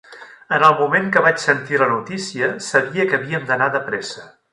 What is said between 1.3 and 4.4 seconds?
sentir la notícia, sabia que havíem d'anar de pressa.